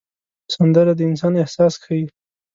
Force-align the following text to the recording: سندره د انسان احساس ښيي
سندره 0.55 0.93
د 0.97 1.01
انسان 1.09 1.33
احساس 1.43 1.73
ښيي 1.83 2.05